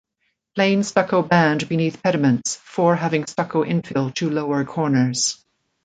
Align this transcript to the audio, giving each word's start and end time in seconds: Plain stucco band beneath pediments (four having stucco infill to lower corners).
Plain 0.55 0.81
stucco 0.81 1.21
band 1.21 1.69
beneath 1.69 2.01
pediments 2.01 2.55
(four 2.55 2.95
having 2.95 3.27
stucco 3.27 3.63
infill 3.63 4.11
to 4.15 4.31
lower 4.31 4.65
corners). 4.65 5.45